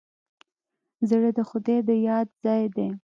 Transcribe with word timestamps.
زړه 1.09 1.29
د 1.37 1.39
خدای 1.49 1.77
د 1.87 1.89
یاد 2.07 2.27
ځای 2.43 2.63
دی. 2.75 2.87